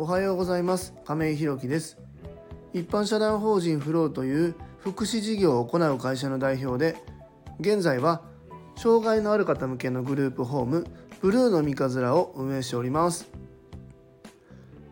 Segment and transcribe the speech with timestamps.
[0.00, 0.94] おはようございます。
[1.04, 1.98] 亀井ひろきです。
[2.72, 7.02] 一般社団法人フローという福祉事業を行う会社の代表で
[7.58, 8.22] 現在は
[8.76, 10.86] 障害のある方向けのグループホーム
[11.20, 13.28] ブルーの三日面を運営しております。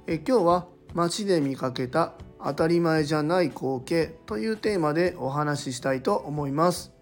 [0.08, 6.92] え今日は街で見かけた当たり前じゃない光景というテーマでお話ししたいと思います。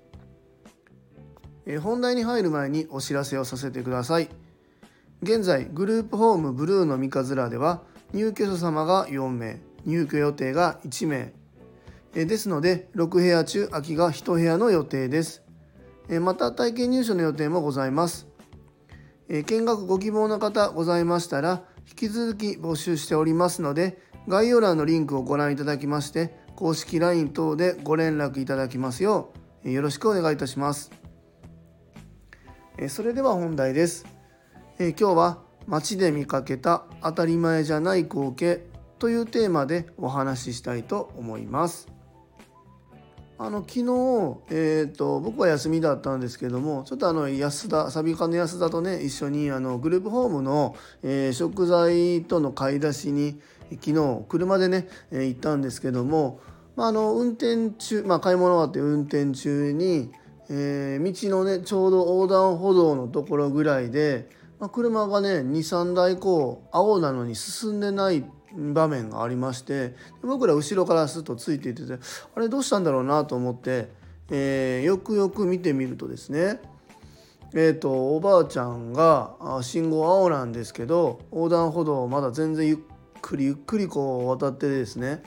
[1.64, 4.28] え本題に入る前にお知らせをさせてください。
[5.22, 9.60] 現在グループホームブルーの三日面では入居者様が4名。
[9.84, 11.34] 入居予定が1名。
[12.14, 15.42] ですので6部屋中空きが1部屋の予定です。
[16.20, 18.28] また体験入所の予定もございます。
[19.28, 29.32] 見学ご希望の方ございましたら引き続き募集しておりますので概要欄のリンクをご覧いただきまして公式 LINE 等でご連絡いただきますよ
[29.64, 30.92] うよろしくお願いいたします。
[32.88, 34.06] それでは本題です。
[34.78, 38.66] 今日は街で見かけた当たり前じゃない光景
[38.98, 41.88] というテーマでお話ししたいと思います。
[43.36, 43.82] あの昨日、
[44.50, 53.40] えーと、僕は休みだったんですけどもちょっとあの安田サビカの安田とね一緒にあのグループホームの、えー、食材との買い出しに
[53.82, 56.40] 昨日車でね、えー、行ったんですけども、
[56.76, 60.12] まあ、あの運転中、まあ、買い物があって運転中に、
[60.48, 68.24] えー、道のねちょうど横断歩道のところぐらいで、まあ、車がね23台こう青なのに進んでない
[68.56, 71.98] 場面がありまして僕ら後ろからスッとついていってて
[72.34, 73.88] あれどうしたんだろうなと思って、
[74.30, 76.60] えー、よくよく見てみるとですね
[77.56, 82.78] えーと、おばあちゃんが信号青なんですけど横断歩道をまだ全然ゆっ
[83.22, 85.22] くりゆっくりこう渡ってですね、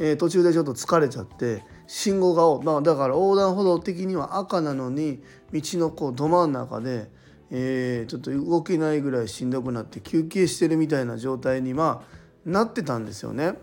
[0.00, 7.10] えー、途中でちょっと疲れちゃって信号が青、まあ、だから横断歩道的には赤なのに道のこうど真ん中で、
[7.50, 13.54] えー、ちょっと動けないぐらいしんどくなって休憩してるみたいな状態にまあなってたんですよね。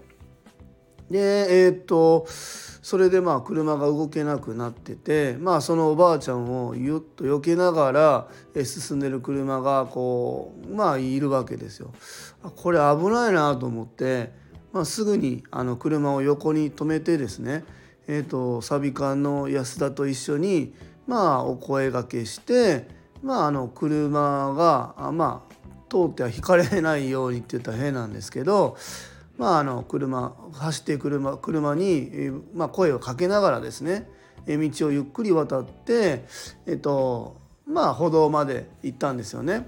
[1.10, 8.28] でえー、っとそれでまあ車が動けなくなっててまあそのおばあちゃんをゆっと避けながら
[8.64, 11.94] 進んでる車がこうまあいるわけですよ。
[12.56, 14.32] これ危ないなと思って、
[14.74, 17.64] まあ、すぐにあの車を横に止めてですね
[18.08, 20.74] えーと、サビ缶の安田と一緒に
[21.08, 22.88] まあお声がけして
[23.26, 25.56] まああの車がまあ
[25.90, 28.78] 通っては引かれないようにって言ったら変なんですけど、
[29.38, 34.08] まあ、あの車走って車車に、まあ、声をかけながらですね
[34.48, 36.26] 道をゆっくり渡って、
[36.68, 39.68] えっとまあ、歩道まで行ったんですよね。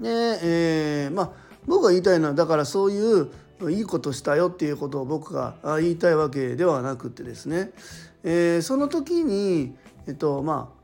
[0.00, 0.08] で、
[0.42, 1.30] えー、まあ、
[1.66, 3.30] 僕が言いたいのはだからそういう
[3.70, 7.72] いいことしたよっていうことを僕が言いたいわけではなくてですね、
[8.24, 10.75] えー、その時に、えっとまあ、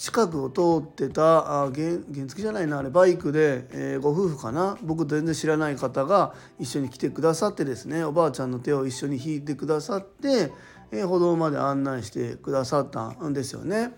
[0.00, 4.78] 近くを通ってたあ原原付じゃないなあれバイクで、えー、ご夫婦かな？
[4.80, 10.52] 僕全然知らない方が一緒に来てくださってですねおばあちゃんの手を一緒に引いてくださって、
[10.90, 13.94] えー、歩道まで案内してくださったんですよね。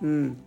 [0.00, 0.38] うん、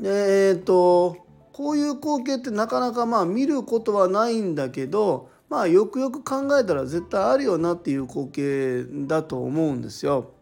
[0.00, 1.18] でえっ、と
[1.52, 10.32] こういう光景ってなかなかまあ見ることはないんだけどまあよくよく考えたら絶対あるよなっていう光景だと思うんですよ。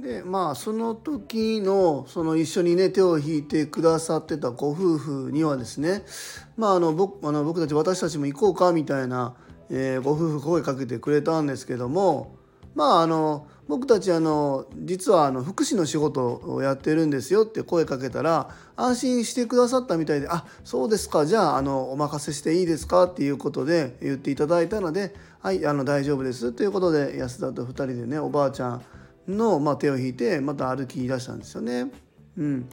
[0.00, 6.02] でまあその時のその一緒にね手を引いてくださってたご夫婦にはですね
[6.56, 9.34] まああの僕あの僕たち私たちも行こうかみたいな、
[9.68, 12.34] えー、ご夫婦声かけてくれたんですけども
[12.74, 28.82] まああの僕たちあの実はあの福祉の仕事をやってるんですよって声かけたら安心してくださったみたいで「あそうですかじゃああのお任せしていいですか?」っていうことで言っていただいたので「はいあの大丈夫です」ということで安田と2人でねおばあちゃん
[29.36, 31.90] の、まあ、手を引いてまた歩き出したんですよね。
[32.36, 32.68] うん、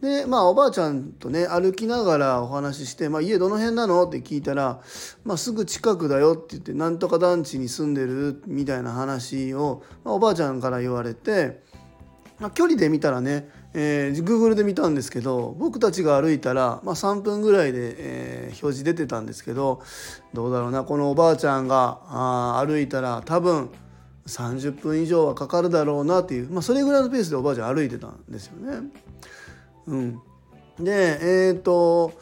[0.00, 4.80] でまあおばあちゃんとね歩きながらお話しして「まあ、家どの辺なの?」って聞いたら
[5.24, 11.62] 「まあ、すぐ近くだよ」って言って「なんとか団地に住んでる」みたいな話を、まあ、おばあちゃんから言われて、
[12.38, 19.80] まあ、距離で見たらね、えー、Google で見たんですけど僕たちが歩いたら、まあ、3分ぐらいで、えー、表示出てたんですけど
[20.34, 23.70] どうだろうなこのおばあちゃんがあ歩いたら多分
[24.26, 28.88] 30分以上はかかるだろうなっていう、まあ、それぐらいのペースでおばあちゃん歩いてたんですよね。
[29.86, 30.20] うん、
[30.80, 32.12] でえっ、ー、と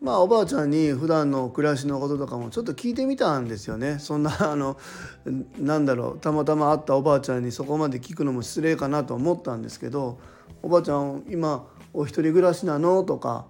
[0.00, 3.98] まあおばあちゃんに普段の暮らしのこととかもちょっと聞いてみたんですよね。
[3.98, 4.76] そんな あの
[5.58, 10.18] なんだろうたまたま会ったおばあちゃんにそこまで聞くのも失礼かなと思ったんですけど
[10.62, 13.46] 「おばあちゃん今お一人暮らしなの?」とか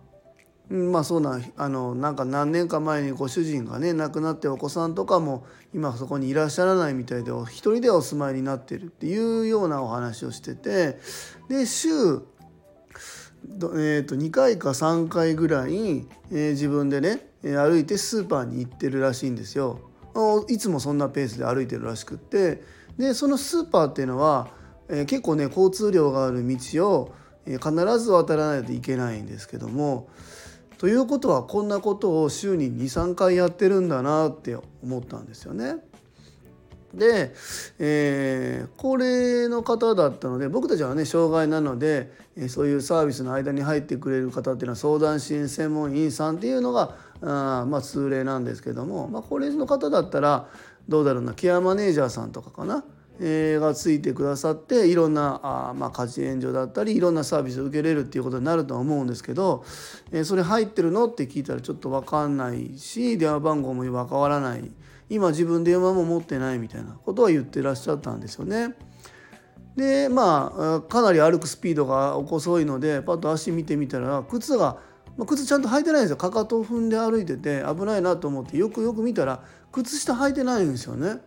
[0.68, 10.98] まあそうなあのなんか何年か前にご主人がね亡くなってお子さんとかも今そこにいらっしゃらないみたいで一人でお住まいになってるっていうようなお話をしてて
[11.48, 12.22] で週
[13.48, 19.80] えー、と2回か3回ぐらい、えー、自分でね歩いてスーパーに行ってるらしいんですよ。
[20.48, 22.62] いつもそんなペースで歩いてるらしくって
[22.98, 24.48] でそのスーパーっていうのは、
[24.88, 27.14] えー、結構ね交通量がある道を、
[27.46, 27.70] 必
[28.00, 30.08] ず渡らないといけないんですけども
[30.78, 35.76] ということはこんなことを週に23回やってるんだなって思ったんですよね。
[36.92, 37.34] で、
[37.78, 42.10] えー、高齢の方だったので僕たちはね障害なので、
[42.48, 50.48] そういうサービスの間に入ってくれる方っていうのは相談支援専門員さんっていうのがあまあ通例なんですけども、まあ、高齢の方だったら
[50.88, 52.84] どうだろうなケアマネージャーさんとかかな、
[53.18, 59.64] がついてくださっていろんなあ、まあ、家事援助だったりいろんなサービスを受けれるっていうことになるとは思うんですけど、
[60.12, 64.70] えー、それ入ってるのって聞いたらちょっと分かんないし電話番号も分からない。
[65.08, 68.74] 今自分電話も持ってないみたいなことは言ってらっしゃったんですよね。
[69.76, 74.78] でまあかなり歩くスピードが遅いのでパッと足見てみたら靴が、
[75.16, 81.20] まあ、靴ちゃんと履いてないんですよかかとを踏んで歩いてて危ないなと思ってよくよく見たら靴下履いてないんですよね。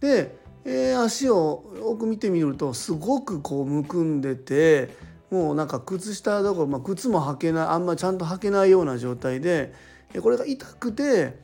[0.00, 0.38] で、
[0.70, 4.90] えー、足をよく見てみるとすごくこうむくんでて
[5.30, 9.72] もうなんか靴下どころ、まあ、靴も履けないあんまちゃんと履けないような状態で
[10.20, 11.38] これが痛くて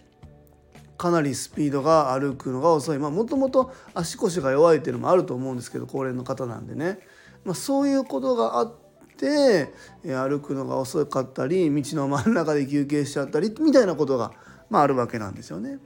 [0.98, 6.98] かなりスピードが歩くのが遅いまあもともと足腰が弱いっていうのもあると思うんですけど高齢の方なんでね、
[7.46, 8.74] まあ、そういうことがあっ
[9.16, 9.72] て
[10.02, 14.32] 歩くのが遅かったり道の真ん中で休憩しちゃったりみたいなことが、
[14.68, 15.78] まあ、あるわけなんですよね。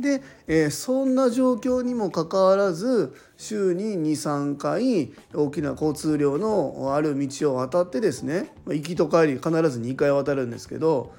[0.00, 11.14] で、えー、そんな状況にもかかわらず週に23回大きな交通量のある道を渡ってですね行きと帰り必ず2回渡るんですけど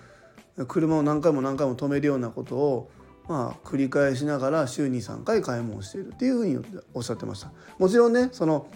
[0.68, 2.92] 車を何回も何回も止めるようなことを
[3.28, 7.52] まあ、繰り返しながら週に3回買い物しているっていうふうにおっしゃってました。
[7.78, 8.68] もちろんねその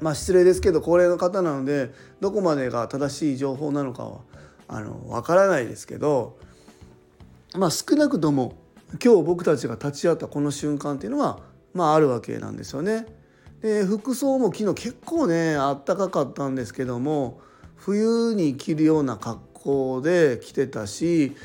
[0.00, 1.90] まあ失礼ですけど高齢の方なので
[2.20, 4.20] どこまでが正しい情報なのかは
[4.66, 6.38] あの分からないですけど
[7.54, 8.54] まあ少なくとも
[9.02, 11.40] 今日僕たちが立ち会ったこの瞬間っていうのは
[11.72, 13.06] まああるわけなんですよね。
[13.60, 17.40] で服装も昨日結構ねあったかかったんですけども
[17.76, 21.36] 冬に着るような格好で着てたし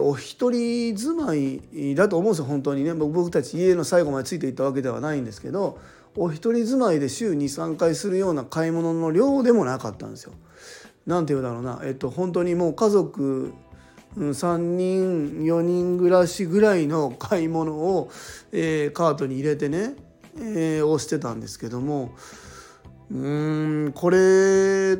[0.00, 5.78] お一人住まいだと思うんですよ本当にね僕たち家の最後までついていったわけではないんですけど
[6.16, 10.32] お一人住まいで週23回するような買い物の量でもなかったんですよ。
[11.06, 13.52] なんて言うだろうなえっと本当にもう家族
[14.16, 18.10] 3人4人暮らしぐらいの買い物を、
[18.52, 19.94] えー、カートに入れてね、
[20.36, 22.12] えー、押してたんですけども
[23.10, 24.98] うんこれ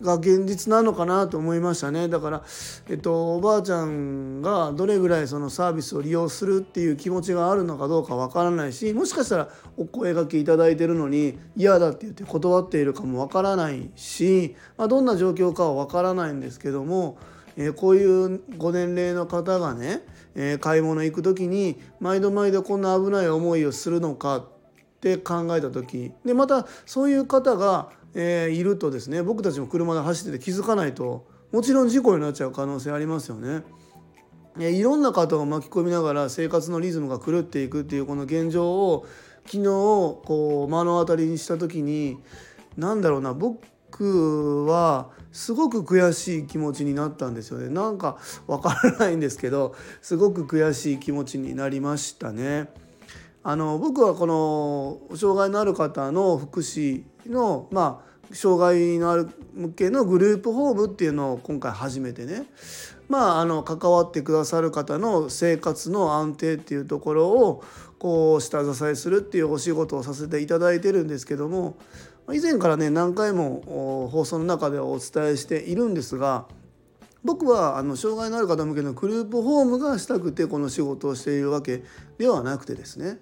[0.00, 2.08] が現実なのかなと思いましたね。
[2.08, 2.42] だから、
[2.88, 17.18] えっと、おばあちゃんがどれぐらいそのサービスを利用するっていう気持ちがあるのかどうかわからないしもしかしたらお声がけいただいてるのに嫌だって言って断っているかもわからないし、まあ、どんな状況かはわからないんですけども、
[17.56, 20.02] えー、こういうご年齢の方がね、
[20.36, 24.44] えー、買い物行く時に毎度毎度こんな危ない思いをするのかっ
[25.00, 33.62] て考えた時でまたそういう方がえー、いるとですね僕たちも車で走ってて気づかないともちろん事故になっちゃう可能性ありますよね。
[34.60, 39.06] えいろんな方が巻き込みながら生活のリズムが狂っていくっていうこの現状を
[39.46, 42.18] 昨日こう目の当たりにした時に
[42.76, 52.68] 何だろうな僕はすごく悔しい気持ちになったんですよねなんかわからないんですけどすごく悔しい気持ちになりましたね。
[53.48, 62.44] あの僕はこの障害のある方の福祉のまあ障害のある向けのグループホームっていうのを今回初めてね。
[63.08, 67.64] まああの関わってくださる方の生活の安定っていうところを
[67.98, 71.78] こう下支えするっていうお仕事をさせていただいてるんですけども
[72.30, 76.44] 以前からね何回も放送の中ではお伝えしているんですが
[77.24, 81.82] 僕はあの障害のある方向けのグループホームがしたくてこの仕事をしているわけ
[82.16, 83.18] ではなくてですね、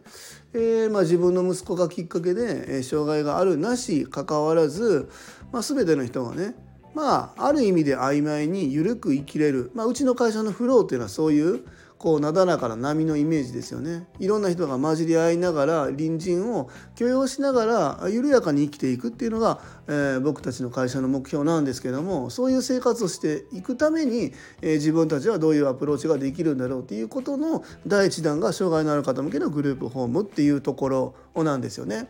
[0.53, 5.09] えー、まあ、自分の息子がきっかけで、え障害があるなしかかわらず、
[5.53, 6.55] まあ、全ての人がね
[6.97, 11.63] まあある意味で曖昧に緩く生きれる、まあ、うちの会社のフローっていうのはそういう
[11.99, 30.89] こうなだらかな波のイメージですよねいろんな人が混じり合いながら隣人を許容しながら緩やかに生きていくっていうのが、えー、僕たちの会社の目標なんですけどもそういう生活をしていくために、えー、自分たちはどういうアプローチができるんだろうっていうことの第一弾が障害のある方向けのグループホームっていうとこ
[31.35, 32.09] ろなんですよね。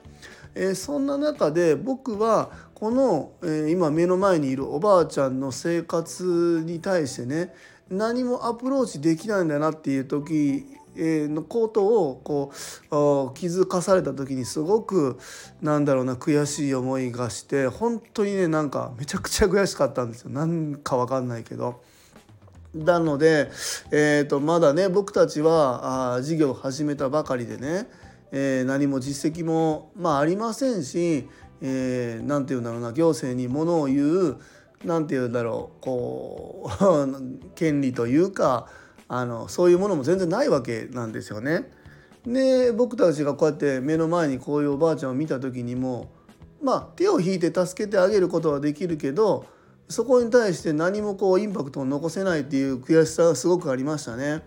[0.56, 7.54] えー、そんな中で僕はこの、えー、今目の前にいるおばあちゃんの生活に対してね
[7.88, 15.18] 何もアプローチできないんだなっていう時のことをこう気づかされた時にすごく
[15.62, 21.80] なんだろうな悔しい思いがして本当にねなんかめちゃくちゃ悔しかったんですよなんかわかんないけど。
[22.74, 23.50] なので、
[23.90, 27.88] えーと、まだね僕たちはあ事業を始めたばかりでね、
[28.32, 31.26] えー、何も実績も、まあ、ありませんし、
[31.62, 34.36] えー、て言うんだろうな行政にものを言う
[34.84, 37.22] 何て言うんだろうこう
[37.54, 38.68] 権利というか
[39.08, 41.70] あのそういうものも全然ないわけなんですよね。
[42.26, 46.10] で僕たちがこうやって目の前にこういうおばあちゃんを見た時にも
[46.60, 49.46] まあ手を引いて助けてあげることはできるけど
[49.88, 54.42] そこに対して何もこうインパクトを残せないっていう悔しさがすごくありましたね。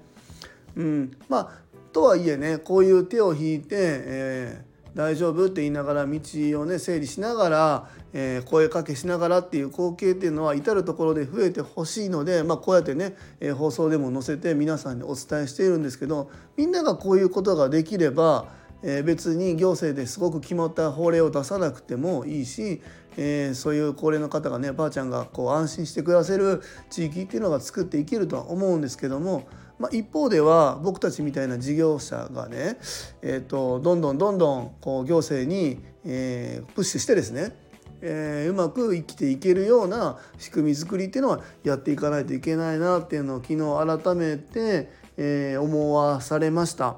[0.76, 1.50] うん、まあ
[1.94, 6.20] とはいえねこういう手を引いて、えー、大丈夫って言いながら道
[6.62, 22.82] をね整理しながら、えー、声かけしながらっていう光景っていうのは至る所で増えてほしいので、まあ、こうやってね、えー、放送でも載せて皆さんにお伝えしているんですけどみんながこういうことができればえー、別に行政ですごく決まった法令を出さなくてもいいし、
[23.18, 29.48] え、そういう高齢の方がねばあちゃんがこう安心して暮らせる地域っていうのが作っていけるとは思うんですけども、
[29.80, 32.78] まあ、一方では僕たちみたいな事業者がね、
[33.22, 37.56] えーと、どんどんどんどんこう行政に、えー、プッシュしてですね
[38.02, 46.98] えー、うまく生きていけるような仕組み作りっていうのはやっていかないといけないなっていうのを昨日改めて、えー、思わされました。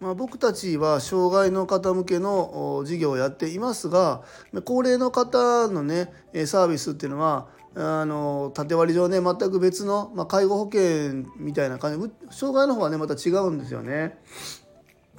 [0.00, 4.22] まあ、僕たちは障害の方向けの事業をやっていますが
[4.66, 6.12] 高齢の方のね
[6.44, 12.10] サービスっていうのはあの縦割り上ね全く別の、まあ、介護保険みたいな感じ。
[12.30, 14.18] 障害の方はねまた違うんですよね。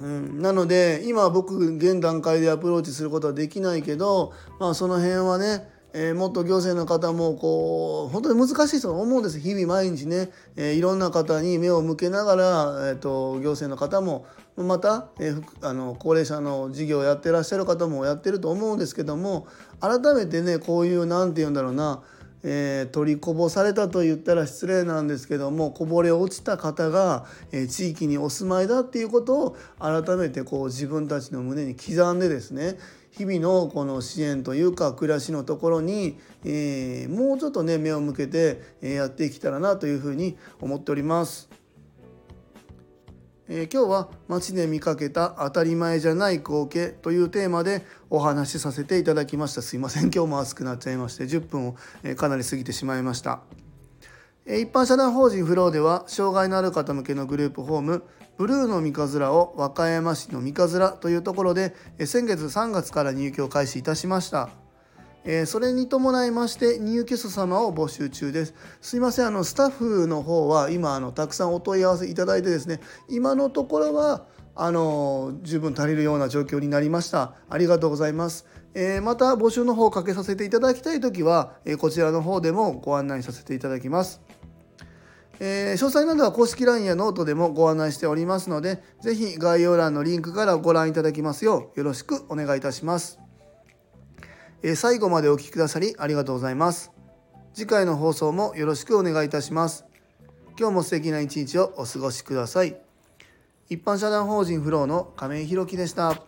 [0.00, 12.44] うん、なので今僕現段階でアプローチすることはできないけど、まあ、その辺はねえー、もっと行政の方もこう本当に難しいと思うんです日々毎日ね、えー、いろんな方に目を向けながら、
[12.90, 19.46] えーと、行政の方もまた、えー、あの高齢者の事業をやってらっしゃる方もやってると思うんですけども
[19.80, 22.02] 改めてねこういう何て言うんだろうな
[22.42, 32.76] えー、取りこぼされたと言ったら失礼なんですけどもこぼれ落ちた方が、えー、地域にお住まいだっていうことを改めてこう自分たちの胸に刻んでですね
[33.10, 41.48] 日々のこの支援というか暮らしのところに、えー、もうちょっとね目を向けてやっていけたらなというふうに思っております。
[43.50, 49.62] えー、今日は街で見かけた当たり前じゃない光景というテーマでお話しさせていただきました。
[49.62, 50.10] すいません。
[50.10, 53.40] 今日も暑くなっちゃいまして10分を、えー、かなり過ぎてしまいました、
[54.44, 58.04] えー、一般社団法人フローでは障害のある方向けのグループホーム
[58.36, 64.67] ブルーの三日面を和歌山市の三日面というところでえ先月3月から入居を開始いたしました。
[65.24, 68.54] えそれに伴いまして入居者様を募集中です。
[68.80, 77.34] すいません、あのスタッフの方は今あのたくさんお問い合わせいただいてですね、今のところはあの十分足りるような状況になりました。
[77.48, 78.46] ありがとうございます。
[78.74, 84.20] えー、また募集の方をかけさせていただきたいときは、え、こちらの方でもご案内させていただきます。
[85.40, 93.27] えー、詳細などは公式 LINE やノートでもご案内しておりますので、ぜひ概要欄のリンクからご覧いただきますようよろしくお願いいたします。
[94.62, 96.90] え、最後までお聴きくださりありがとうございます。
[97.54, 99.84] 次回の放送もよろしくお願いいたします。
[100.58, 102.76] 今日も素敵な一日をお過ごしください。
[103.68, 106.22] 一般社団法人フローの亀井宏樹でした。